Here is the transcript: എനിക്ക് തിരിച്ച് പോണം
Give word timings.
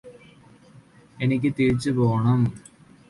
എനിക്ക് 1.19 1.49
തിരിച്ച് 1.59 1.91
പോണം 1.91 2.41